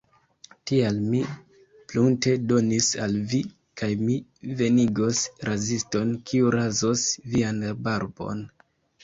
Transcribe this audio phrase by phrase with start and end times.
[0.69, 1.17] Tial, mi
[1.91, 3.41] prunte donis al vi,
[3.83, 4.17] kaj mi
[4.63, 8.45] venigos raziston kiu razos vian barbon.